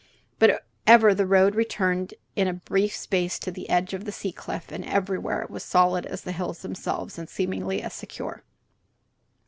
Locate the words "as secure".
7.83-8.43